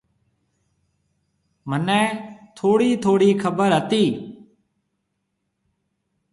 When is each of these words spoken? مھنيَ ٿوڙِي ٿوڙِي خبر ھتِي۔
مھنيَ 1.69 2.01
ٿوڙِي 2.55 2.91
ٿوڙِي 3.03 3.31
خبر 3.41 3.69
ھتِي۔ 3.77 4.03